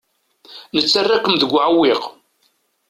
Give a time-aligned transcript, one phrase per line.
[0.75, 2.03] Nettarra-kem deg uɛewwiq.